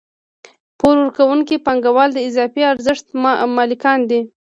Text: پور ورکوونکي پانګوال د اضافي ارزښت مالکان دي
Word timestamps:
پور 0.79 0.95
ورکوونکي 1.01 1.55
پانګوال 1.65 2.09
د 2.13 2.19
اضافي 2.29 2.61
ارزښت 2.71 3.05
مالکان 3.57 3.99
دي 4.09 4.21